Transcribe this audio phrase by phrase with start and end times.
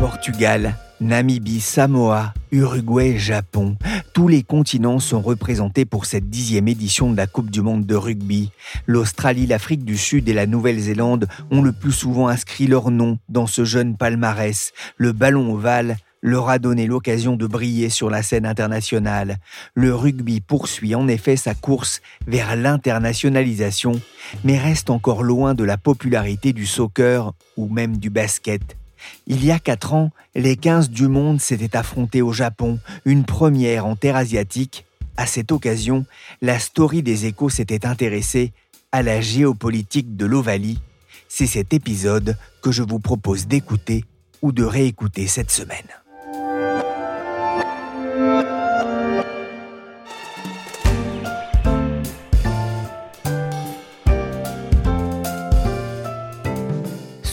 [0.00, 3.76] Portugal, Namibie, Samoa, Uruguay, Japon,
[4.14, 7.94] tous les continents sont représentés pour cette dixième édition de la Coupe du Monde de
[7.94, 8.50] rugby.
[8.86, 13.46] L'Australie, l'Afrique du Sud et la Nouvelle-Zélande ont le plus souvent inscrit leur nom dans
[13.46, 14.72] ce jeune palmarès.
[14.96, 19.36] Le ballon ovale leur a donné l'occasion de briller sur la scène internationale.
[19.74, 24.00] Le rugby poursuit en effet sa course vers l'internationalisation,
[24.44, 28.79] mais reste encore loin de la popularité du soccer ou même du basket.
[29.26, 33.86] Il y a quatre ans, les 15 du monde s'étaient affrontés au Japon, une première
[33.86, 34.84] en terre asiatique.
[35.16, 36.06] À cette occasion,
[36.40, 38.52] la story des échos s'était intéressée
[38.92, 40.80] à la géopolitique de l'Ovalie.
[41.28, 44.04] C'est cet épisode que je vous propose d'écouter
[44.42, 45.88] ou de réécouter cette semaine.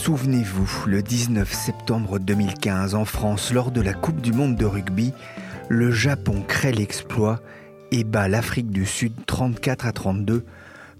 [0.08, 5.12] Souvenez-vous, le 19 septembre 2015 en France, lors de la Coupe du Monde de rugby,
[5.68, 7.42] le Japon crée l'exploit
[7.92, 10.46] et bat l'Afrique du Sud 34 à 32,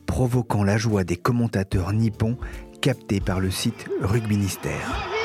[0.05, 2.37] provoquant la joie des commentateurs nippons
[2.83, 5.18] captés par le site Rugbynistère.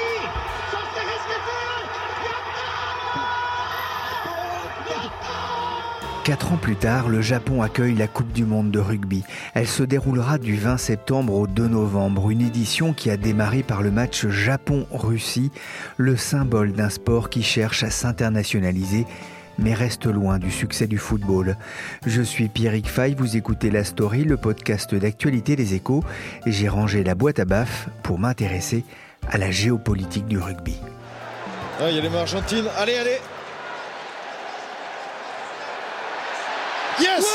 [6.23, 9.25] Quatre ans plus tard, le Japon accueille la Coupe du Monde de rugby.
[9.55, 13.81] Elle se déroulera du 20 septembre au 2 novembre, une édition qui a démarré par
[13.81, 15.51] le match Japon-Russie,
[15.97, 19.05] le symbole d'un sport qui cherche à s'internationaliser
[19.59, 21.57] mais reste loin du succès du football.
[22.07, 26.03] Je suis Pierrick Fay, vous écoutez La Story, le podcast d'actualité des échos,
[26.47, 28.83] et j'ai rangé la boîte à baffes pour m'intéresser
[29.29, 30.77] à la géopolitique du rugby.
[31.79, 33.19] Ah, y a les Argentine, allez, allez
[36.99, 37.25] Yes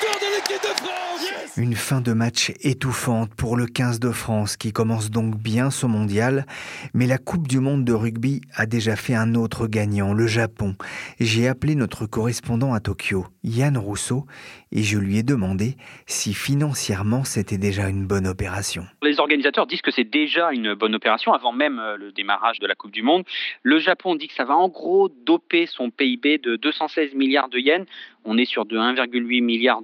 [0.00, 4.72] de l'équipe de France Une fin de match étouffante pour le 15 de France qui
[4.72, 6.46] commence donc bien son mondial,
[6.94, 10.76] mais la Coupe du Monde de rugby a déjà fait un autre gagnant, le Japon.
[11.18, 14.26] J'ai appelé notre correspondant à Tokyo, Yann Rousseau,
[14.70, 15.76] et je lui ai demandé
[16.06, 18.84] si financièrement c'était déjà une bonne opération.
[19.02, 22.66] Les organisateurs disent que c'est déjà une bonne opération avant même euh, le démarrage de
[22.66, 23.24] la Coupe du Monde.
[23.62, 27.58] Le Japon dit que ça va en gros doper son PIB de 216 milliards de
[27.58, 27.86] yens.
[28.24, 29.82] On est sur de 1,8 milliard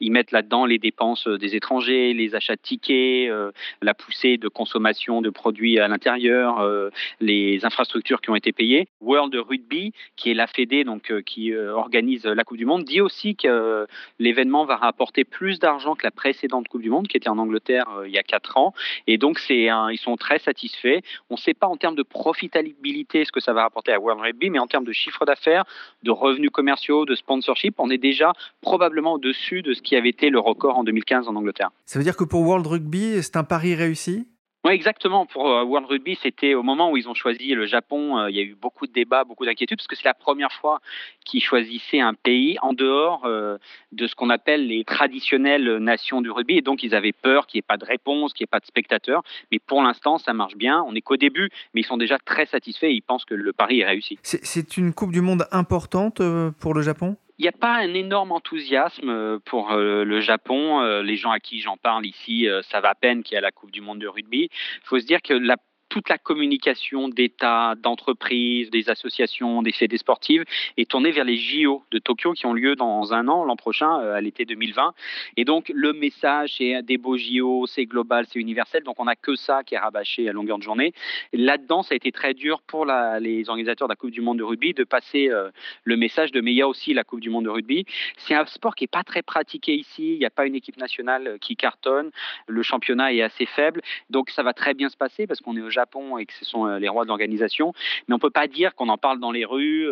[0.00, 4.48] Ils mettent là-dedans les dépenses des étrangers, les achats de tickets, euh, la poussée de
[4.48, 6.90] consommation de produits à l'intérieur, euh,
[7.20, 8.88] les infrastructures qui ont été payées.
[9.00, 13.36] World Rugby, qui est la fédé donc qui organise la Coupe du Monde, dit aussi
[13.36, 13.86] que
[14.18, 17.86] l'événement va rapporter plus d'argent que la précédente Coupe du Monde qui était en Angleterre
[18.06, 18.74] il y a 4 ans.
[19.06, 21.00] Et donc ils sont très satisfaits.
[21.30, 24.22] On ne sait pas en termes de profitabilité ce que ça va rapporter à World
[24.22, 25.64] Rugby, mais en termes de chiffre d'affaires,
[26.02, 30.30] de revenus commerciaux, de sponsorship, on est déjà probablement au-dessus de ce qui avait été
[30.30, 31.70] le record en 2015 en Angleterre.
[31.86, 34.26] Ça veut dire que pour World Rugby, c'est un pari réussi?
[34.64, 35.26] Oui, exactement.
[35.26, 38.18] Pour euh, World Rugby, c'était au moment où ils ont choisi le Japon.
[38.18, 40.52] Euh, il y a eu beaucoup de débats, beaucoup d'inquiétudes, parce que c'est la première
[40.52, 40.80] fois
[41.26, 43.58] qu'ils choisissaient un pays en dehors euh,
[43.92, 46.56] de ce qu'on appelle les traditionnelles nations du rugby.
[46.56, 48.60] Et donc, ils avaient peur qu'il n'y ait pas de réponse, qu'il n'y ait pas
[48.60, 49.22] de spectateurs.
[49.52, 50.82] Mais pour l'instant, ça marche bien.
[50.88, 53.52] On n'est qu'au début, mais ils sont déjà très satisfaits et ils pensent que le
[53.52, 54.18] pari est réussi.
[54.22, 56.22] C'est une Coupe du Monde importante
[56.58, 57.18] pour le Japon?
[57.38, 60.80] Il n'y a pas un énorme enthousiasme euh, pour euh, le Japon.
[60.80, 63.50] Euh, les gens à qui j'en parle ici va à peine qu'il y a la
[63.50, 64.48] Coupe du Monde de rugby.
[64.52, 65.56] Il faut se dire que la
[65.94, 70.44] toute la communication d'État, d'entreprises, des associations, des fédés sportives
[70.76, 74.00] est tournée vers les JO de Tokyo qui ont lieu dans un an, l'an prochain,
[74.00, 74.92] euh, à l'été 2020.
[75.36, 78.82] Et donc le message, c'est des beaux JO, c'est global, c'est universel.
[78.82, 80.92] Donc on n'a que ça qui est rabâché à longueur de journée.
[81.32, 84.42] Là-dedans, ça a été très dur pour les organisateurs de la Coupe du Monde de
[84.42, 85.50] rugby de passer euh,
[85.84, 87.86] le message de mais il y a aussi la Coupe du Monde de rugby.
[88.16, 90.14] C'est un sport qui n'est pas très pratiqué ici.
[90.14, 92.10] Il n'y a pas une équipe nationale qui cartonne.
[92.48, 93.80] Le championnat est assez faible.
[94.10, 96.32] Donc ça va très bien se passer parce qu'on est au Japon Japon et que
[96.32, 97.72] ce sont les rois de l'organisation.
[98.08, 99.86] Mais on ne peut pas dire qu'on en parle dans les rues.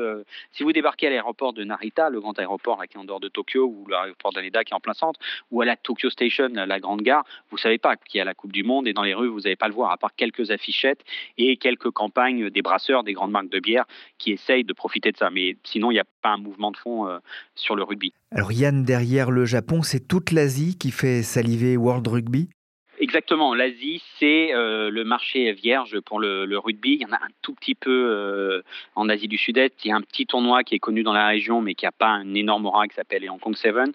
[0.53, 3.29] si vous débarquez à l'aéroport de Narita, le grand aéroport qui est en dehors de
[3.29, 6.81] Tokyo, ou l'aéroport d'Aneda qui est en plein centre, ou à la Tokyo Station, la
[6.81, 9.15] grande gare, vous savez pas qu'il y a la Coupe du Monde et dans les
[9.15, 11.05] rues, vous n'allez pas le voir, à part quelques affichettes
[11.37, 13.85] et quelques campagnes des brasseurs, des grandes marques de bière
[14.19, 15.31] qui essayent de profiter de ça.
[15.31, 17.09] Mais sinon, il n'y a pas un mouvement de fond
[17.55, 18.13] sur le rugby.
[18.31, 22.49] Alors Yann, derrière le Japon, c'est toute l'Asie qui fait saliver World Rugby?
[23.03, 26.93] Exactement, l'Asie, c'est euh, le marché vierge pour le, rugby.
[26.93, 28.63] Il y en a un tout petit peu euh,
[28.95, 29.85] en Asie du Sud-Est.
[29.85, 31.91] Il y a un petit tournoi qui est connu dans la région, mais qui n'a
[31.91, 33.93] pas un énorme aura qui s'appelle Hong Kong Seven.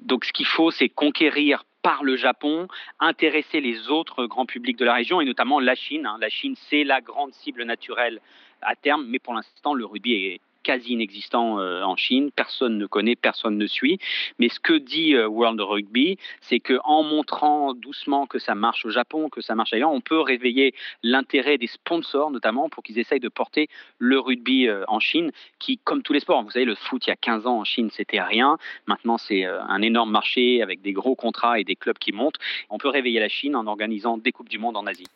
[0.00, 2.66] Donc ce qu'il faut, c'est conquérir par le Japon,
[2.98, 6.04] intéresser les autres grands publics de la région, et notamment la Chine.
[6.04, 6.16] Hein.
[6.20, 8.20] La Chine, c'est la grande cible naturelle
[8.62, 12.30] à terme, mais pour l'instant, le rugby est quasi inexistant euh, en Chine.
[12.34, 13.98] Personne ne connaît, personne ne suit.
[14.38, 18.90] Mais ce que dit euh, World Rugby, c'est qu'en montrant doucement que ça marche au
[18.90, 23.20] Japon, que ça marche ailleurs, on peut réveiller l'intérêt des sponsors, notamment pour qu'ils essayent
[23.20, 23.68] de porter
[23.98, 27.10] le rugby euh, en Chine, qui, comme tous les sports, vous savez, le foot il
[27.10, 28.58] y a 15 ans en Chine, c'était rien.
[28.86, 32.38] Maintenant, c'est un énorme marché avec des gros contrats et des clubs qui montent.
[32.70, 35.06] On peut réveiller la Chine en organisant des Coupes du Monde en Asie.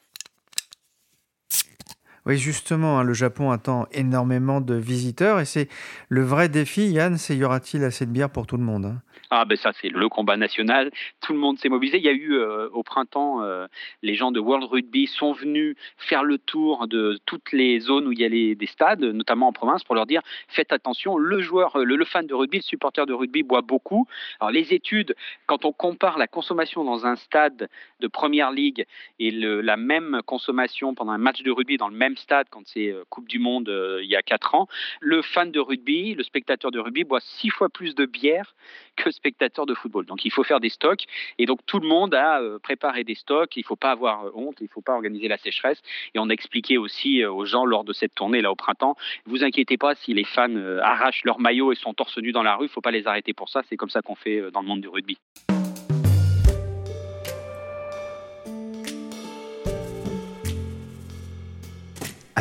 [2.24, 5.68] Oui, justement, hein, le Japon attend énormément de visiteurs et c'est
[6.08, 9.02] le vrai défi, Yann, c'est y aura-t-il assez de bière pour tout le monde hein?
[9.34, 10.90] Ah ben ça c'est le combat national,
[11.22, 11.96] tout le monde s'est mobilisé.
[11.96, 13.66] Il y a eu euh, au printemps, euh,
[14.02, 18.12] les gens de World Rugby sont venus faire le tour de toutes les zones où
[18.12, 21.40] il y a les, des stades, notamment en province, pour leur dire faites attention, le
[21.40, 24.06] joueur, le, fan de rugby, le supporter de rugby boit beaucoup.
[24.38, 25.16] Alors les études,
[25.46, 27.70] quand on compare la consommation dans un stade
[28.00, 28.84] de première ligue
[29.18, 32.88] et la même consommation pendant un match de rugby dans le même stade quand c'est
[32.88, 33.68] euh, Coupe du Monde
[34.02, 34.68] il y a 4 ans,
[35.00, 38.54] le fan de rugby, le spectateur de rugby boit six fois plus de bière
[38.96, 40.06] que spectateurs de football.
[40.06, 41.04] Donc il faut faire des stocks
[41.38, 43.56] et donc tout le monde a euh, préparé des stocks.
[43.56, 45.80] Il ne faut pas avoir euh, honte, il ne faut pas organiser la sécheresse.
[46.14, 48.96] Et on a expliqué aussi euh, aux gens lors de cette tournée là au printemps,
[49.26, 52.56] vous inquiétez pas si les fans arrachent leur maillot et sont torse nu dans la
[52.56, 53.62] rue, il ne faut pas les arrêter pour ça.
[53.68, 55.18] C'est comme ça qu'on fait dans le monde du rugby.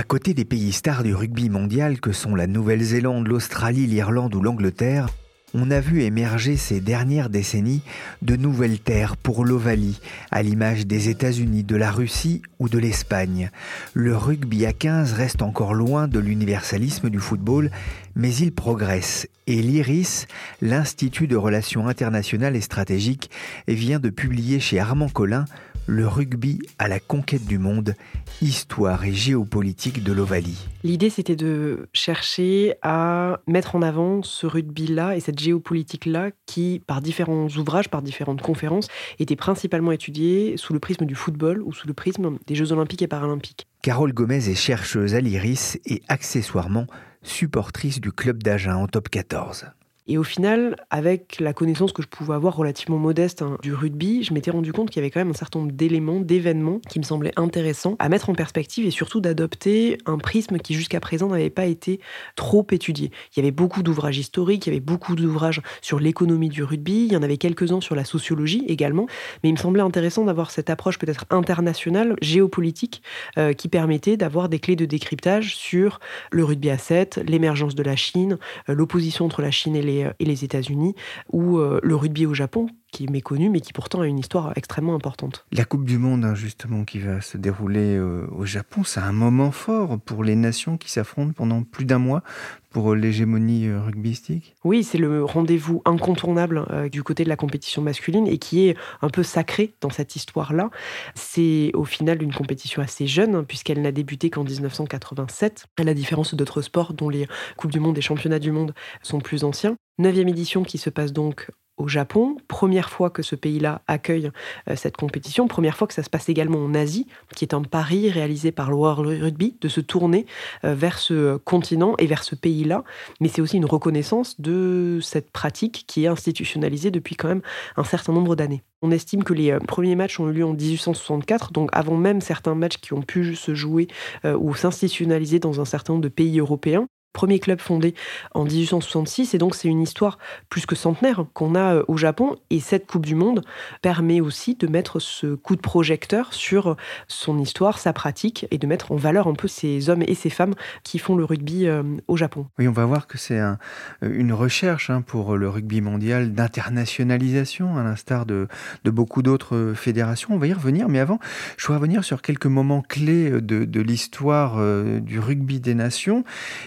[0.02, 4.42] À côté des pays stars du rugby mondial que sont la Nouvelle-Zélande, l'Australie, l'Irlande ou
[4.42, 5.10] l'Angleterre,
[5.54, 7.84] on a vu émerger ces dernières décennies
[8.24, 10.00] de nouvelles terres pour l'Ovalie,
[10.32, 13.52] à l'image des États-Unis, de la Russie ou de l'Espagne.
[13.94, 17.70] Le rugby à 15 reste encore loin de l'universalisme du football,
[18.16, 19.28] mais il progresse.
[19.46, 20.26] Et l'IRIS,
[20.64, 23.30] l'Institut de Relations internationales et stratégiques,
[23.68, 25.46] vient de publier chez Armand Collin
[25.88, 27.96] le rugby à la conquête du monde,
[28.42, 30.68] histoire et géopolitique de l'Ovalie.
[30.84, 37.02] L'idée, c'était de chercher à mettre en avant ce rugby-là et cette géopolitique-là qui, par
[37.02, 38.88] différents ouvrages, par différentes conférences,
[39.20, 43.02] était principalement étudiée sous le prisme du football ou sous le prisme des Jeux olympiques
[43.02, 43.68] et paralympiques.
[43.82, 46.88] Carole Gomez est chercheuse à l'IRIS et accessoirement
[47.24, 49.66] supportrice du club d'Agen en top 14.
[50.08, 54.24] Et au final, avec la connaissance que je pouvais avoir relativement modeste hein, du rugby,
[54.24, 56.98] je m'étais rendu compte qu'il y avait quand même un certain nombre d'éléments, d'événements qui
[56.98, 61.28] me semblaient intéressants à mettre en perspective et surtout d'adopter un prisme qui jusqu'à présent
[61.28, 62.00] n'avait pas été
[62.36, 63.12] trop étudié.
[63.36, 67.06] Il y avait beaucoup d'ouvrages historiques, il y avait beaucoup d'ouvrages sur l'économie du rugby,
[67.06, 69.06] il y en avait quelques-uns sur la sociologie également,
[69.44, 73.04] mais il me semblait intéressant d'avoir cette approche peut-être internationale, géopolitique,
[73.38, 76.00] euh, qui permettait d'avoir des clés de décryptage sur
[76.32, 79.91] le rugby à 7, l'émergence de la Chine, euh, l'opposition entre la Chine et les
[80.04, 80.96] euh, et les États-Unis,
[81.32, 84.54] ou euh, le rugby au Japon, qui est méconnu, mais qui pourtant a une histoire
[84.56, 85.46] extrêmement importante.
[85.52, 89.12] La Coupe du Monde, hein, justement, qui va se dérouler euh, au Japon, c'est un
[89.12, 92.24] moment fort pour les nations qui s'affrontent pendant plus d'un mois
[92.70, 98.38] pour l'hégémonie rugbystique Oui, c'est le rendez-vous incontournable du côté de la compétition masculine et
[98.38, 100.70] qui est un peu sacré dans cette histoire-là.
[101.14, 105.94] C'est au final une compétition assez jeune, hein, puisqu'elle n'a débuté qu'en 1987, à la
[105.94, 109.76] différence d'autres sports dont les Coupes du Monde et Championnats du Monde sont plus anciens.
[109.98, 111.50] Neuvième édition qui se passe donc
[111.82, 114.32] au Japon, première fois que ce pays-là accueille
[114.70, 117.64] euh, cette compétition, première fois que ça se passe également en Asie, qui est un
[117.64, 120.28] pari réalisé par le World Rugby de se tourner
[120.64, 122.84] euh, vers ce continent et vers ce pays-là,
[123.20, 127.42] mais c'est aussi une reconnaissance de cette pratique qui est institutionnalisée depuis quand même
[127.78, 128.62] un certain nombre d'années.
[128.84, 132.22] On estime que les euh, premiers matchs ont eu lieu en 1864, donc avant même
[132.22, 133.88] certains matchs qui ont pu se jouer
[134.24, 136.88] ou s'institutionnaliser dans un certain nombre de pays européens.
[137.14, 137.94] Premier club fondé
[138.34, 140.18] en 1866 et donc c'est une histoire
[140.50, 143.44] plus que centenaire qu'on a euh, au Japon et cette Coupe du Monde
[143.82, 146.76] permet aussi de mettre ce coup de projecteur sur
[147.08, 150.30] son histoire, sa pratique et de mettre en valeur un peu ces hommes et ces
[150.30, 150.54] femmes
[150.84, 152.48] qui font le rugby euh, au Japon.
[152.58, 153.58] Oui, on va voir que c'est un,
[154.02, 158.48] une recherche hein, pour le rugby mondial d'internationalisation à l'instar de,
[158.86, 160.30] beaucoup d'autres fédérations.
[160.34, 161.20] On va y revenir, mais avant,
[161.58, 166.24] je voudrais revenir sur quelques moments clés de, l'histoire euh, du rugby des nations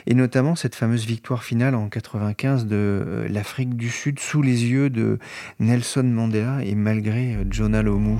[0.06, 4.42] et notamment notamment cette fameuse victoire finale en 95 de euh, l'Afrique du Sud sous
[4.42, 5.20] les yeux de
[5.60, 8.18] Nelson Mandela et malgré euh, Jonah Lomu.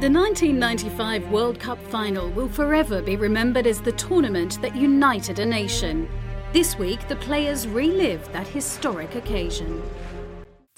[0.00, 5.44] The 1995 World Cup final will forever be remembered as the tournament that united a
[5.44, 6.06] nation.
[6.52, 9.82] This week, the players relived that historic occasion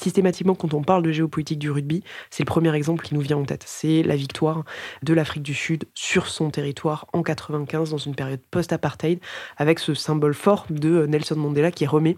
[0.00, 3.36] systématiquement, quand on parle de géopolitique du rugby, c'est le premier exemple qui nous vient
[3.36, 3.64] en tête.
[3.66, 4.64] C'est la victoire
[5.02, 9.20] de l'Afrique du Sud sur son territoire en 95, dans une période post-apartheid,
[9.56, 12.16] avec ce symbole fort de Nelson Mandela qui remet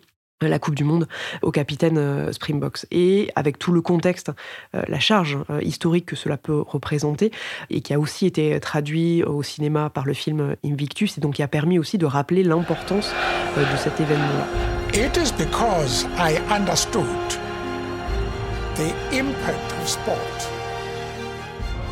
[0.49, 1.07] la Coupe du Monde
[1.43, 2.87] au capitaine euh, Springboks.
[2.91, 4.31] Et avec tout le contexte,
[4.75, 7.31] euh, la charge euh, historique que cela peut représenter,
[7.69, 11.43] et qui a aussi été traduit au cinéma par le film Invictus, et donc qui
[11.43, 13.13] a permis aussi de rappeler l'importance
[13.57, 14.47] de cet événement-là.
[18.81, 20.39] The impact of sport.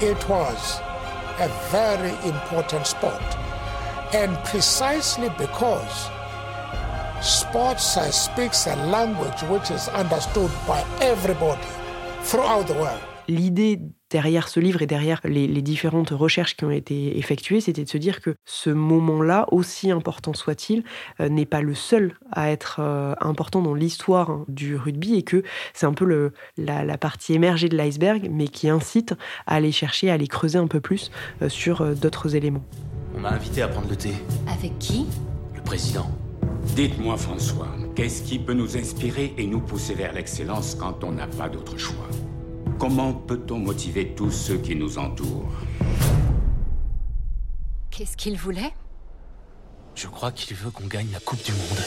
[0.01, 0.81] It was
[1.39, 3.29] a very important sport.
[4.15, 6.09] And precisely because
[7.21, 11.69] sports speaks a language which is understood by everybody
[12.23, 13.03] throughout the world.
[13.29, 17.89] L'idée derrière ce livre et derrière les, différentes recherches qui ont été effectuées, c'était de
[17.89, 20.83] se dire que ce moment-là, aussi important soit-il,
[21.21, 25.23] euh, n'est pas le seul à être euh, important dans l'histoire hein, du rugby et
[25.23, 25.43] que
[25.75, 29.15] c'est un peu le, la, partie émergée de l'iceberg, mais qui incite
[29.47, 31.11] à aller chercher, à aller creuser un peu plus
[31.43, 32.65] euh, sur d'autres éléments.
[33.17, 34.13] On m'a invité à prendre le thé.
[34.47, 35.07] Avec qui?
[35.55, 36.11] Le président.
[36.77, 41.27] Dites-moi François, qu'est-ce qui peut nous inspirer et nous pousser vers l'excellence quand on n'a
[41.27, 42.09] pas d'autre choix?
[42.79, 45.51] Comment peut-on motiver tous ceux qui nous entourent
[47.91, 48.73] Qu'est-ce qu'il voulait?
[49.97, 51.83] Je crois qu'il veut qu'on gagne la Coupe du Monde.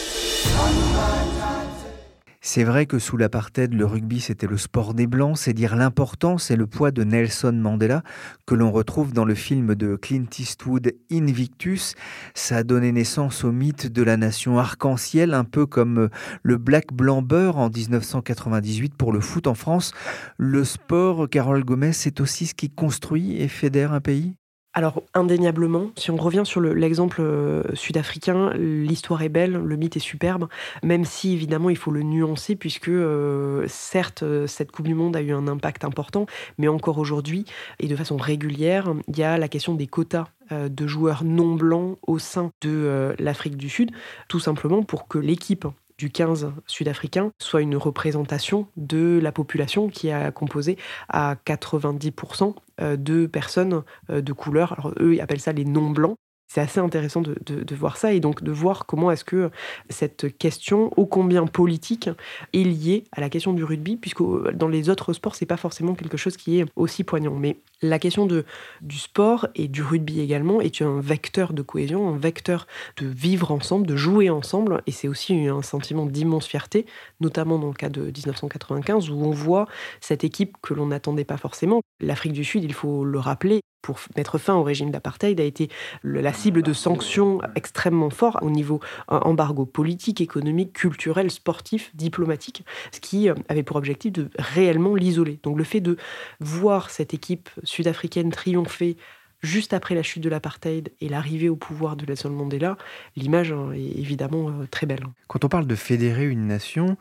[2.43, 6.49] C'est vrai que sous l'apartheid, le rugby c'était le sport des blancs, c'est dire l'importance
[6.49, 8.01] et le poids de Nelson Mandela
[8.47, 11.93] que l'on retrouve dans le film de Clint Eastwood Invictus.
[12.33, 16.09] Ça a donné naissance au mythe de la nation arc-en-ciel, un peu comme
[16.41, 19.93] le Black Blanc Beurre en 1998 pour le foot en France.
[20.37, 24.40] Le sport, Carole Gomez, c'est aussi ce qui construit et fédère un pays?
[24.73, 29.99] Alors, indéniablement, si on revient sur l'exemple euh, sud-africain, l'histoire est belle, le mythe est
[29.99, 30.47] superbe,
[30.81, 35.17] même si évidemment il faut le nuancer, puisque euh, certes, euh, cette Coupe du Monde
[35.17, 36.25] a eu un impact important,
[36.57, 37.43] mais encore aujourd'hui,
[37.79, 41.97] et de façon régulière, il y a la question des quotas de joueurs non blancs
[42.05, 43.91] au sein de l'Afrique du Sud,
[44.27, 45.65] tout simplement pour que l'équipe
[46.01, 50.75] du 15 sud-africain soit une représentation de la population qui a composé
[51.09, 54.73] à 90% euh, de personnes euh, de couleur.
[54.73, 56.17] Alors eux, ils appellent ça les non-blancs
[56.53, 59.51] c'est assez intéressant de, voir ça et donc de voir comment est-ce que
[59.89, 62.09] cette question, ô combien politique,
[62.51, 64.21] est liée à la question du rugby, puisque
[64.53, 67.35] dans les autres sports, c'est pas forcément quelque chose qui est aussi poignant.
[67.35, 72.17] Mais la question du sport et du rugby également est un vecteur de cohésion, un
[72.17, 72.67] vecteur
[72.97, 76.85] de vivre ensemble, de jouer ensemble, et c'est aussi un sentiment d'immense fierté,
[77.21, 79.67] notamment dans le cas de 1995, où on voit
[80.01, 81.79] cette équipe que l'on n'attendait pas forcément.
[82.01, 85.69] L'Afrique du Sud, il faut le rappeler, pour mettre fin au régime d'apartheid a été
[86.03, 88.79] la cible de sanctions extrêmement fortes au niveau
[89.11, 94.95] euh, embargo politique, économique, culturel, sportif, diplomatique, ce qui euh, avait pour objectif de réellement
[94.95, 95.39] l'isoler.
[95.43, 95.97] Donc le fait de
[96.39, 98.97] voir cette équipe sud-africaine triompher
[99.41, 102.77] juste après la chute de l'apartheid et l'arrivée au pouvoir de Nelson Mandela,
[103.15, 105.03] l'image hein, est évidemment euh, très belle.
[105.27, 106.97] Quand on parle de fédérer une nation,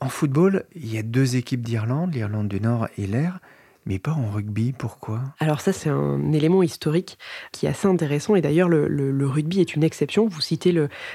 [0.00, 3.40] en football, il y a deux équipes d'Irlande, l'Irlande du Nord et l'Air.
[3.86, 5.20] Mais pas en rugby, pourquoi?
[5.38, 7.18] Alors ça, c'est un élément historique
[7.52, 8.34] qui est assez intéressant.
[8.34, 10.26] Et d'ailleurs, le, rugby est une exception.
[10.26, 10.74] Vous citez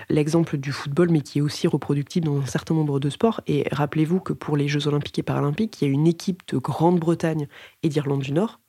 [0.10, 3.42] l'exemple du football, mais qui est aussi reproductible dans un certain nombre de sports.
[3.48, 6.58] Et rappelez-vous que pour les Jeux olympiques et paralympiques, il y a une équipe de
[6.58, 7.48] Grande-Bretagne
[7.84, 8.60] et d'Irlande du Nord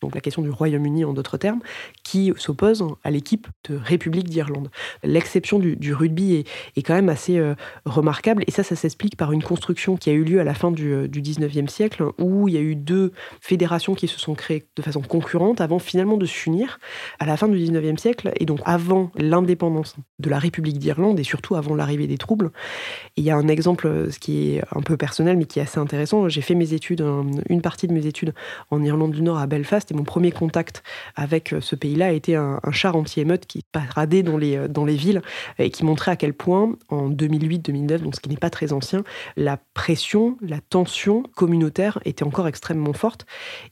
[0.00, 1.60] donc la question du Royaume-Uni en d'autres termes,
[2.02, 4.70] qui s'oppose à l'équipe de République d'Irlande.
[5.02, 6.44] L'exception du, rugby
[6.76, 7.54] est, quand même assez euh,
[7.86, 10.70] remarquable, et ça, ça s'explique par une construction qui a eu lieu à la fin
[10.70, 14.82] du, 19e siècle, où il y a eu deux fédérations qui se sont créées de
[14.82, 16.78] façon concurrente avant finalement de s'unir
[17.18, 21.24] à la fin du 19e siècle, et donc avant l'indépendance de la République d'Irlande, et
[21.24, 22.50] surtout avant l'arrivée des troubles.
[23.16, 25.78] il y a un exemple, ce qui est un peu personnel, mais qui est assez
[25.78, 26.28] intéressant.
[26.28, 27.04] J'ai fait mes études,
[27.48, 28.34] une partie de mes études
[28.70, 30.82] en Irlande du Nord à Belfast, Mon premier contact
[31.16, 34.84] avec euh, ce pays-là a été un, char anti-émeute qui paradait dans les, euh, dans
[34.84, 35.22] les villes
[35.58, 39.04] et qui montrait à quel point, en 2008-2009, donc ce qui n'est pas très ancien,
[39.36, 43.26] la pression, la tension communautaire était encore extrêmement forte.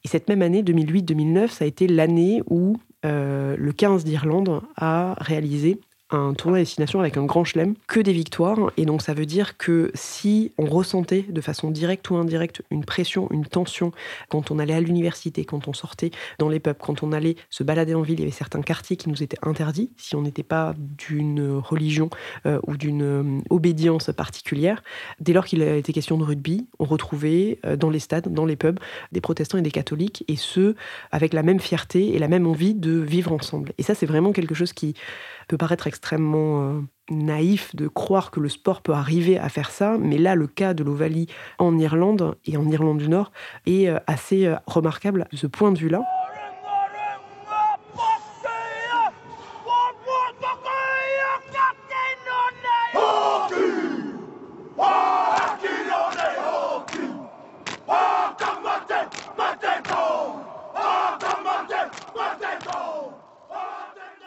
[0.05, 5.81] Et cette même année, 2008-2009, ça a été l'année où le 15 d'Irlande a réalisé
[6.14, 8.71] un tournoi destination avec un grand chelem, que des victoires.
[8.76, 12.85] Et donc ça veut dire que si on ressentait de façon directe ou indirecte une
[12.85, 13.92] pression, une tension,
[14.28, 17.62] quand on allait à l'université, quand on sortait dans les pubs, quand on allait se
[17.62, 20.42] balader en ville, il y avait certains quartiers qui nous étaient interdits si on n'était
[20.42, 22.11] pas d'une religion
[22.47, 24.83] euh, ou d'une euh, obédience particulière.
[25.21, 28.57] Dès lors qu'il était question de rugby, on retrouvait euh, dans les stades, dans les
[28.57, 28.78] pubs,
[29.12, 30.76] des protestants et des catholiques, et ceux
[31.11, 33.73] avec la même fierté et la même envie de vivre ensemble.
[33.78, 34.95] Et ça, c'est vraiment quelque chose qui
[35.49, 36.81] peut paraître extrêmement euh,
[37.11, 40.75] naïf de croire que le sport peut arriver à faire ça, mais là, le cas
[40.75, 43.33] de l'Ovalie en Irlande et en Irlande du Nord
[43.67, 46.03] est euh, assez euh, remarquable de ce point de vue-là.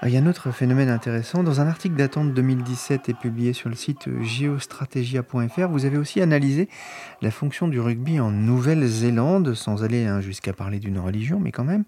[0.08, 1.42] Il y a un autre phénomène intéressant.
[1.42, 6.22] Dans un article datant de 2017 et publié sur le site geostrategia.fr, vous avez aussi
[6.22, 6.70] analysé
[7.24, 11.64] la fonction du rugby en Nouvelle-Zélande, sans aller hein, jusqu'à parler d'une religion, mais quand
[11.64, 11.86] même.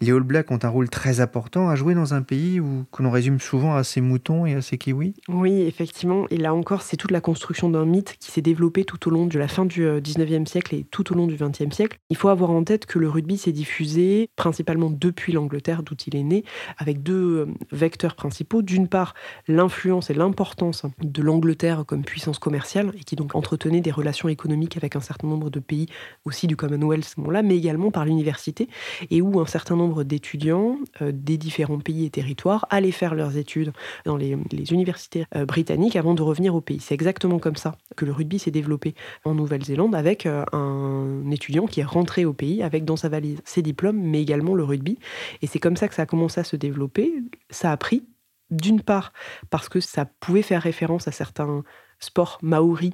[0.00, 3.02] Les All Blacks ont un rôle très important à jouer dans un pays où, que
[3.02, 5.14] l'on résume souvent à ses moutons et à ses kiwis.
[5.28, 6.26] Oui, effectivement.
[6.30, 9.26] Et là encore, c'est toute la construction d'un mythe qui s'est développé tout au long
[9.26, 11.98] de la fin du 19e euh, siècle et tout au long du 20e siècle.
[12.10, 16.14] Il faut avoir en tête que le rugby s'est diffusé principalement depuis l'Angleterre, d'où il
[16.14, 16.44] est né,
[16.78, 18.62] avec deux euh, vecteurs principaux.
[18.62, 19.14] D'une part,
[19.48, 24.76] l'influence et l'importance de l'Angleterre comme puissance commerciale et qui donc entretenait des relations économiques
[24.76, 25.86] avec un certain nombre de pays
[26.24, 28.68] aussi du Commonwealth ce moment-là, mais également par l'université
[29.10, 33.36] et où un certain nombre d'étudiants euh, des différents pays et territoires allaient faire leurs
[33.36, 33.72] études
[34.04, 34.36] dans les,
[34.70, 36.80] universités euh, britanniques avant de revenir au pays.
[36.80, 38.94] C'est exactement comme ça que le rugby s'est développé
[39.24, 43.40] en Nouvelle-Zélande avec euh, un étudiant qui est rentré au pays avec dans sa valise
[43.44, 44.98] ses diplômes, mais également le rugby.
[45.42, 47.12] Et c'est comme ça que ça a commencé à se développer
[47.50, 48.06] ça a pris,
[48.50, 49.12] d'une part
[49.50, 51.64] parce que ça pouvait faire référence à certains
[51.98, 52.92] sports maoris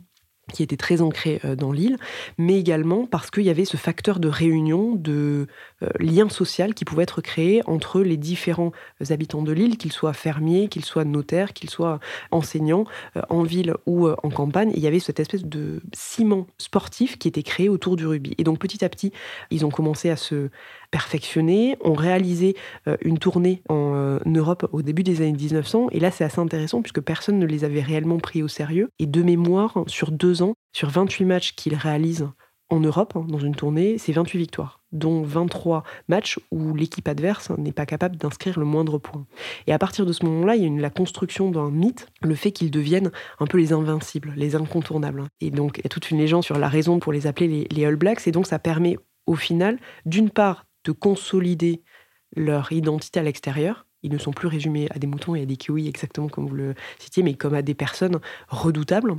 [0.53, 1.97] qui étaient très ancrés euh, dans l'île,
[2.37, 5.47] mais également parce qu'il y avait ce facteur de réunion, de
[5.83, 8.73] euh, lien social qui pouvait être créé entre les différents
[9.09, 12.01] habitants de l'île, qu'ils soient fermiers, qu'ils soient notaires, qu'ils soient
[12.33, 12.85] enseignants,
[13.17, 14.73] euh, en ville ou en campagne.
[14.75, 18.35] il y avait cette espèce de ciment sportif qui était créé autour du rugby.
[18.39, 19.13] Et donc petit à petit,
[19.51, 20.51] ils ont commencé à se
[20.93, 22.55] perfectionné, ont réalisé
[22.87, 25.89] euh, une tournée en euh, Europe au début des années 1900.
[25.91, 28.91] Et là, c'est assez intéressant puisque personne ne les avait réellement pris au sérieux.
[29.01, 32.29] Et de mémoire, sur deux ans, sur 28 matchs qu'ils réalisent
[32.69, 37.51] en Europe, hein, dans une tournée, c'est 28 victoires, dont 23 matchs où l'équipe adverse
[37.59, 39.27] n'est pas capable d'inscrire le moindre point.
[39.67, 42.35] Et à partir de ce moment-là, il y a une, la construction d'un mythe, le
[42.35, 45.25] fait qu'ils deviennent un peu les invincibles, les incontournables.
[45.41, 47.67] Et donc, il y a toute une légende sur la raison pour les appeler les,
[47.71, 51.83] les All Blacks, et donc ça permet au final, d'une part, de consolider
[52.35, 53.87] leur identité à l'extérieur.
[54.03, 56.55] Ils ne sont plus résumés à des moutons et à des kiwis exactement comme vous
[56.55, 59.15] le citiez, mais comme à des personnes redoutables,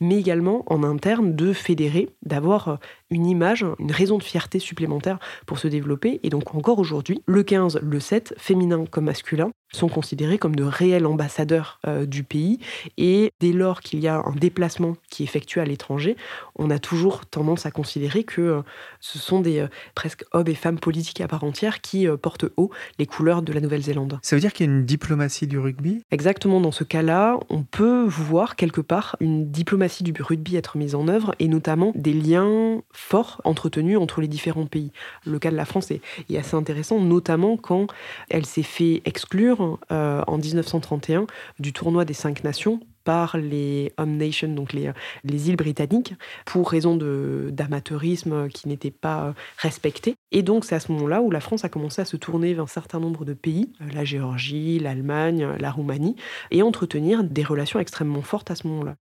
[0.00, 2.78] mais également en interne de fédérer, d'avoir
[3.10, 6.20] une image, une raison de fierté supplémentaire pour se développer.
[6.22, 10.64] Et donc encore aujourd'hui, le 15, le 7, féminin comme masculin, sont considérés comme de
[10.64, 12.58] réels ambassadeurs euh, du pays.
[12.96, 16.16] Et dès lors qu'il y a un déplacement qui est effectué à l'étranger,
[16.56, 18.62] on a toujours tendance à considérer que euh,
[19.00, 22.70] ce sont des euh, presque hommes et femmes politiques à part entière qui portent haut
[22.98, 24.18] les couleurs de la Nouvelle-Zélande.
[24.26, 26.02] Ça veut dire qu'il y a une diplomatie du rugby?
[26.10, 30.96] Exactement, dans ce cas-là, on peut voir quelque part une diplomatie du rugby être mise
[30.96, 34.90] en œuvre et notamment des liens forts entretenus entre les différents pays.
[35.24, 36.00] Le cas de la France est,
[36.36, 37.86] assez intéressant, notamment quand
[38.28, 41.28] elle s'est fait exclure euh, en 1931
[41.60, 44.90] du tournoi des cinq nations par les Home Nations, donc les,
[45.24, 46.14] les îles britanniques,
[46.44, 50.16] pour raison d'amateurisme qui n'était pas respecté.
[50.32, 52.64] Et donc c'est à ce moment-là où la France a commencé à se tourner vers
[52.64, 56.16] un certain nombre de pays, euh, la Géorgie, l'Allemagne, la Roumanie,
[56.50, 58.96] et entretenir des relations extrêmement fortes à ce moment-là.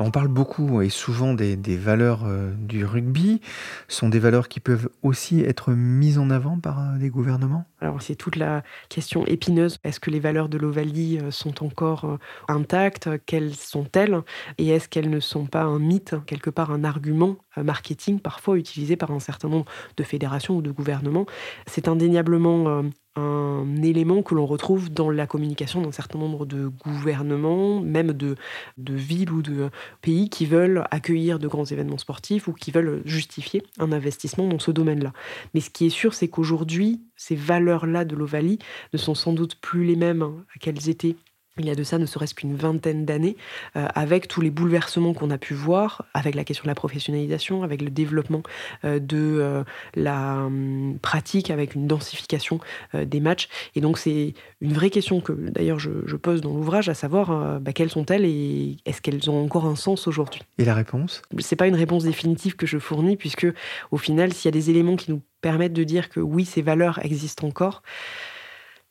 [0.00, 3.40] On parle beaucoup et souvent des, valeurs euh, du rugby.
[3.88, 7.66] Ce sont des valeurs qui peuvent aussi être mises en avant par euh, des gouvernements?
[7.80, 9.78] Alors c'est toute la question épineuse.
[9.84, 12.16] Est-ce que les valeurs de l'Ovalie euh, sont encore euh,
[12.48, 13.08] intactes?
[13.24, 14.20] Quelles sont-elles?
[14.58, 18.56] Et est-ce qu'elles ne sont pas un mythe, quelque part un argument euh, marketing parfois
[18.56, 21.26] utilisé par un certain nombre de fédérations ou de gouvernements?
[21.66, 22.82] C'est indéniablement
[23.16, 28.36] un élément que l'on retrouve dans la communication d'un certain nombre de gouvernements, même de,
[28.76, 29.70] de villes ou de
[30.02, 34.58] pays qui veulent accueillir de grands événements sportifs ou qui veulent justifier un investissement dans
[34.58, 35.12] ce domaine-là.
[35.54, 38.58] Mais ce qui est sûr, c'est qu'aujourd'hui, ces valeurs-là de l'Ovalie
[38.94, 41.16] ne sont sans doute plus les mêmes qu'elles étaient
[41.58, 43.36] il y a de ça ne serait-ce qu'une vingtaine d'années,
[43.76, 47.62] euh, avec tous les bouleversements qu'on a pu voir, avec la question de la professionnalisation,
[47.62, 48.42] avec le développement
[48.84, 52.60] euh, de euh, la hum, pratique, avec une densification
[52.94, 53.48] des matchs.
[53.74, 57.72] Et donc c'est une vraie question que d'ailleurs je, pose dans l'ouvrage, à savoir bah,
[57.72, 60.42] quelles sont-elles et est-ce qu'elles ont encore un sens aujourd'hui?
[60.58, 61.22] Et la réponse?
[61.38, 63.46] C'est pas une réponse définitive que je fournis, puisque
[63.90, 66.62] au final, s'il y a des éléments qui nous permettent de dire que oui, ces
[66.62, 67.82] valeurs existent encore,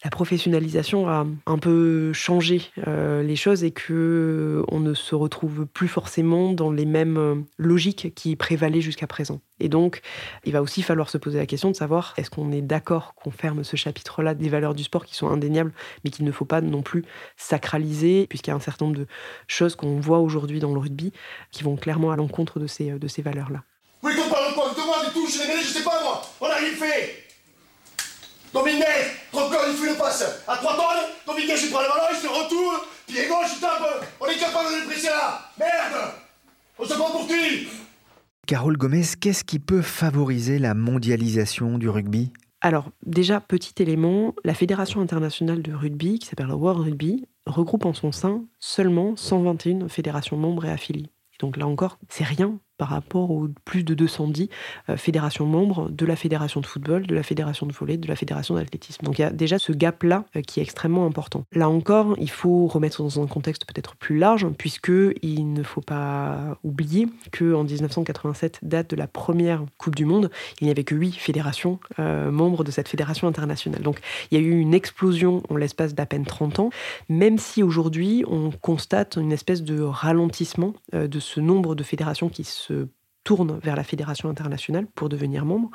[0.04, 5.16] la professionnalisation a un peu changé euh, les choses et que euh, on ne se
[5.16, 9.42] retrouve plus forcément dans les mêmes euh, logiques qui prévalaient jusqu'à présent.
[9.60, 10.02] Et donc,
[10.46, 13.32] il va aussi falloir se poser la question de savoir est-ce qu'on est d'accord qu'on
[13.32, 16.62] ferme ce chapitre-là des valeurs du sport qui sont indéniables, mais qu'il ne faut pas
[16.62, 17.04] non plus
[17.36, 19.08] sacraliser, puisqu'il y a un certain nombre de
[19.48, 21.12] choses qu'on voit aujourd'hui dans le rugby
[21.52, 23.64] qui vont clairement à l'encontre de ces, de ces valeurs-là.
[24.04, 24.72] Oui, qu'on parle quoi?
[25.26, 26.22] Je sais pas moi
[26.78, 27.27] fait
[28.58, 32.18] Dominguez, encore il fait le passe à 3 tonnes, Dominguez il prend le ballon, il
[32.18, 35.52] se retourne, pied gauche il tape, on est capable de le presser là.
[35.60, 36.14] Merde.
[36.80, 37.68] On se prend pour qui?
[38.48, 42.32] Carole Gomez, qu'est-ce qui peut favoriser la mondialisation du rugby?
[42.62, 47.86] Alors, déjà, petit élément, la Fédération internationale de rugby, qui s'appelle le World Rugby, regroupe
[47.86, 51.12] en son sein seulement 121 fédérations membres et affiliées.
[51.40, 54.50] donc là encore, c'est rien par rapport aux plus de 210
[54.90, 58.16] euh, fédérations membres de la fédération de football, de la fédération de volley, de la
[58.16, 59.04] fédération d'athlétisme.
[59.06, 61.46] Donc il y a déjà ce gap-là euh, qui est extrêmement important.
[61.52, 65.82] Là encore, il faut remettre dans un contexte peut-être plus large, puisque il ne faut
[65.82, 70.30] pas oublier que en 1987, date de la première Coupe du Monde,
[70.62, 73.82] il n'y avait que huit fédérations euh, membres de cette fédération internationale.
[73.82, 74.00] Donc
[74.32, 76.70] il y a eu une explosion en l'espace d'à peine 30 ans,
[77.10, 82.44] même si aujourd'hui on constate une espèce de ralentissement de ce nombre de fédérations qui
[82.44, 82.67] se
[83.28, 85.70] tourne vers la fédération internationale pour devenir membre.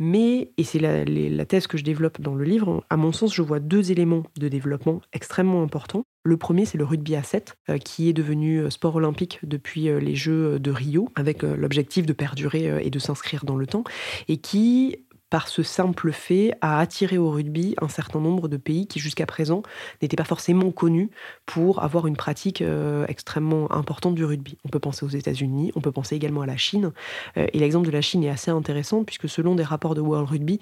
[0.00, 3.40] Mais, et c'est la, thèse que je développe dans le livre, à mon sens, je
[3.40, 6.02] vois deux éléments de développement extrêmement importants.
[6.24, 9.88] Le premier, c'est le rugby à 7, euh, qui est devenu euh, sport olympique depuis
[9.88, 13.84] euh, les Jeux de Rio, avec l'objectif de perdurer et de s'inscrire dans le temps,
[14.26, 14.96] et qui
[15.30, 19.26] par ce simple fait, a attiré au rugby un certain nombre de pays qui jusqu'à
[19.26, 19.62] présent
[20.00, 21.10] n'étaient pas forcément connus
[21.46, 24.56] pour avoir une pratique euh, extrêmement importante du rugby.
[24.64, 26.92] On peut penser aux États-Unis, on peut penser également à la Chine.
[27.36, 30.28] Euh, et l'exemple de la Chine est assez intéressant puisque selon des rapports de World
[30.28, 30.60] Rugby,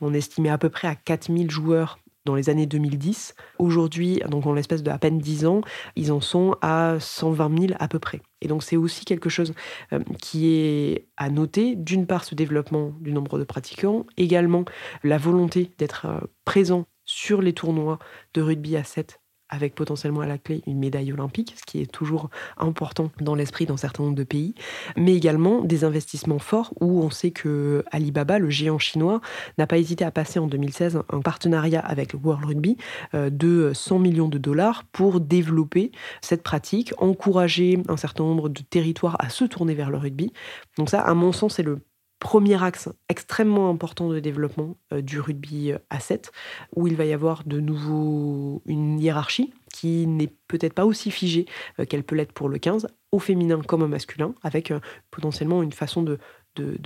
[0.00, 3.34] on estimait à peu près à 4000 joueurs dans les années 2010.
[3.58, 5.62] Aujourd'hui, donc en l'espace de à peine 10 ans,
[5.94, 8.20] ils en sont à 120 000 à peu près.
[8.42, 9.54] Et donc c'est aussi quelque chose
[9.94, 11.74] euh, qui est à noter.
[11.74, 14.66] D'une part, ce développement du nombre de pratiquants, également
[15.02, 17.98] la volonté d'être euh, présent sur les tournois
[18.34, 21.90] de rugby à 7 avec potentiellement à la clé une médaille olympique, ce qui est
[21.90, 24.54] toujours important dans l'esprit d'un certain nombre de pays,
[24.96, 29.20] mais également des investissements forts où on sait que Alibaba, le géant chinois,
[29.58, 32.76] n'a pas hésité à passer en 2016 un partenariat avec le World Rugby
[33.14, 38.62] euh, de 100 millions de dollars pour développer cette pratique, encourager un certain nombre de
[38.62, 40.32] territoires à se tourner vers le rugby.
[40.76, 41.80] Donc ça, à mon sens, c'est le
[42.18, 46.32] premier axe extrêmement important de développement euh, du rugby euh, à 7,
[46.74, 51.46] où il va y avoir de nouveau une hiérarchie qui n'est peut-être pas aussi figée
[51.78, 54.72] euh, qu'elle peut l'être pour le 15, au féminin comme au masculin, avec
[55.10, 56.18] potentiellement une façon de,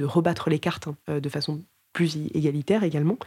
[0.03, 3.18] rebattre les cartes hein, de façon plus égalitaire également.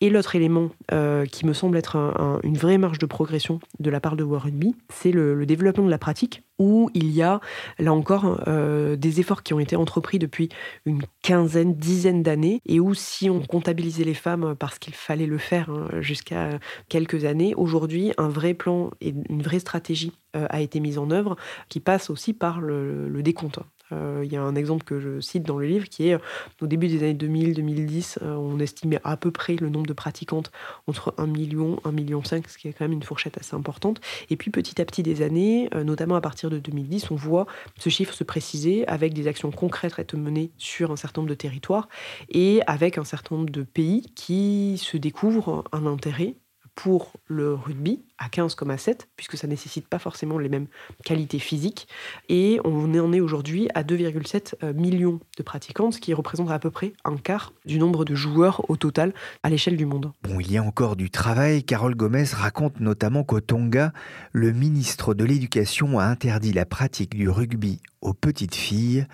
[0.00, 4.00] Et l'autre élément euh, qui me semble être une vraie marge de progression de la
[4.00, 7.40] part de World Rugby, c'est le, développement de la pratique, où il y a,
[7.78, 10.48] là encore, euh, des efforts qui ont été entrepris depuis
[10.86, 15.38] une quinzaine, dizaine d'années, et où si on comptabilisait les femmes parce qu'il fallait le
[15.38, 20.60] faire hein, jusqu'à quelques années, aujourd'hui, un vrai plan et une vraie stratégie euh, a
[20.60, 21.36] été mise en œuvre,
[21.68, 23.58] qui passe aussi par le, le décompte.
[23.92, 26.18] Euh, il y a un exemple que je cite dans le livre qui est
[26.60, 30.50] au début des années 2000-2010, euh, on estimait à peu près le nombre de pratiquantes
[30.86, 34.00] entre 1 million, 1 million 5, ce qui est quand même une fourchette assez importante.
[34.30, 37.46] Et puis petit à petit des années, euh, notamment à partir de 2010, on voit
[37.78, 41.34] ce chiffre se préciser avec des actions concrètes être menées sur un certain nombre de
[41.34, 41.88] territoires
[42.28, 46.34] et avec un certain nombre de pays qui se découvrent un intérêt
[46.74, 50.66] pour le rugby à 15,7, puisque ça ne nécessite pas forcément les mêmes
[51.04, 51.88] qualités physiques.
[52.28, 56.58] Et on en est aujourd'hui à 2,7 euh, millions de pratiquants, ce qui représente à
[56.58, 60.12] peu près un quart du nombre de joueurs au total à l'échelle du monde.
[60.22, 61.64] Bon, il y a encore du travail.
[61.64, 63.92] Carole Gomez raconte notamment qu'au Tonga,
[64.32, 69.06] le ministre de l'Éducation a interdit la pratique du rugby aux petites filles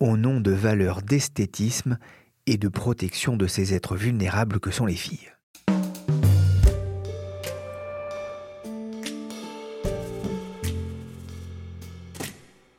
[0.00, 1.98] au nom de valeurs d'esthétisme
[2.46, 5.30] et de protection de ces êtres vulnérables que sont les filles.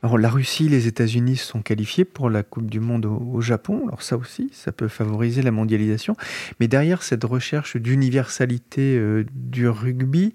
[0.04, 3.84] Alors la Russie, les États-Unis sont qualifiés pour la Coupe du Monde au, Japon.
[3.86, 6.14] Alors ça aussi, ça peut favoriser la mondialisation.
[6.60, 10.34] Mais derrière cette recherche d'universalité euh, du rugby,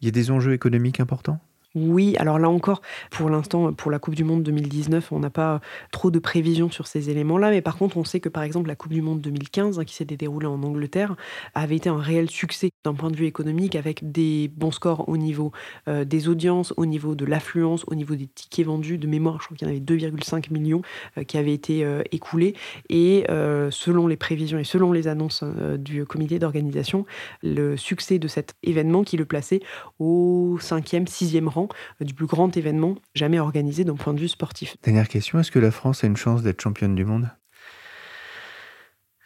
[0.00, 1.38] il y a des enjeux économiques importants?
[1.76, 5.60] Oui, alors là encore, pour l'instant, pour la Coupe du Monde 2019, on n'a pas
[5.92, 8.74] trop de prévisions sur ces éléments-là, mais par contre, on sait que par exemple la
[8.74, 11.14] Coupe du Monde 2015, hein, qui s'était déroulée en Angleterre,
[11.54, 15.16] avait été un réel succès d'un point de vue économique, avec des bons scores au
[15.16, 15.52] niveau
[15.86, 18.98] euh, des audiences, au niveau de l'affluence, au niveau des tickets vendus.
[18.98, 20.82] De mémoire, je crois qu'il y en avait 2,5 millions
[21.18, 22.54] euh, qui avaient été euh, écoulés,
[22.88, 23.26] et
[23.70, 25.44] selon les prévisions et selon les annonces
[25.78, 27.04] du comité d'organisation,
[27.42, 29.60] le succès de cet événement qui le plaçait
[29.98, 31.59] au cinquième, sixième rang
[32.00, 34.76] du plus grand événement jamais organisé d'un point de vue sportif.
[34.82, 37.30] Dernière question, est-ce que la France a une chance d'être championne du monde?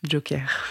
[0.09, 0.65] Joker.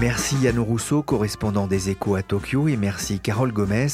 [0.00, 3.88] Merci Yann Rousseau, correspondant des Échos à Tokyo, et merci Carole Gomez.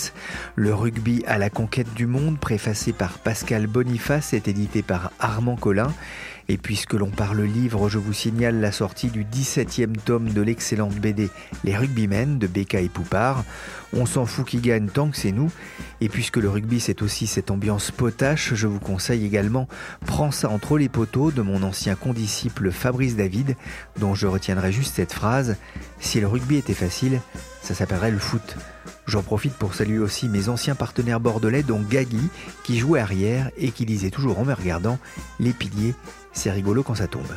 [0.55, 5.57] Le rugby à la conquête du monde, préfacé par Pascal Boniface, est édité par Armand
[5.57, 5.93] Collin.
[6.49, 10.95] Et puisque l'on parle livre, je vous signale la sortie du 17e tome de l'excellente
[10.95, 11.31] BD
[11.65, 13.45] Les Rugbymen de Becca et Poupard.
[13.95, 15.51] On s'en fout qui gagne tant que c'est nous.
[16.01, 19.69] Et puisque le rugby c'est aussi cette ambiance potache, je vous conseille également
[20.05, 23.57] Prends ça entre les poteaux de mon ancien condisciple Fabrice David,
[23.99, 25.57] dont je retiendrai juste cette phrase
[25.99, 27.21] Si le rugby était facile,
[27.63, 28.57] ça s'appellerait le foot.
[29.07, 32.29] J'en profite pour saluer aussi mes anciens partenaires bordelais, dont Gagui,
[32.63, 34.99] qui jouait arrière et qui disait toujours en me regardant
[35.41, 35.95] Les piliers,
[36.33, 37.33] c'est rigolo quand ça tombe.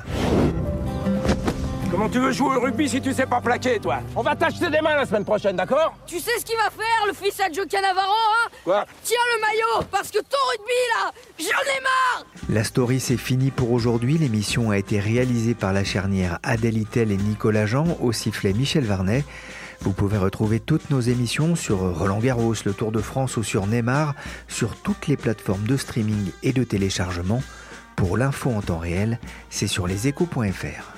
[1.90, 4.00] Comment tu veux jouer au rugby si tu sais pas plaquer, toi?
[4.16, 5.96] On va t'acheter des mains la semaine prochaine, d'accord?
[6.06, 8.50] Tu sais ce qu'il va faire, le fils à Joe Canavaro, hein?
[8.66, 8.86] Quoi?
[9.04, 13.52] Tiens le maillot, parce que ton rugby, là, j'en ai marre La story, c'est fini
[13.52, 14.18] pour aujourd'hui.
[14.18, 18.84] L'émission a été réalisée par la charnière Adèle Itel et Nicolas Jean, au sifflet Michel
[18.84, 19.24] Varnet.
[19.82, 23.68] Vous pouvez retrouver toutes nos émissions sur Roland Garros, le Tour de France ou sur
[23.68, 24.16] Neymar,
[24.48, 27.42] sur toutes les plateformes de streaming et de téléchargement.
[27.96, 30.97] Pour l'info en temps réel, c'est sur leséchos.fr.